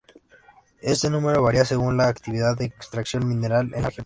[0.81, 3.99] Este número varía según la actividad de extracción mineral en la región.